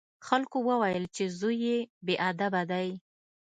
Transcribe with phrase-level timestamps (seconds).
[0.27, 2.87] خلکو وویل چې زوی یې بې ادبه دی.